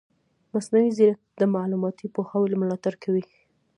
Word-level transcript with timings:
مصنوعي 0.53 0.89
ځیرکتیا 0.97 1.35
د 1.39 1.43
معلوماتي 1.55 2.07
پوهاوي 2.15 2.55
ملاتړ 2.61 2.93
کوي. 3.03 3.23